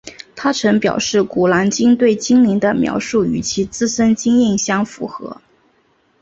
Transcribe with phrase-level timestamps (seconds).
[0.35, 5.39] 她曾表示古兰经对精灵的描述与其自身经验相符合。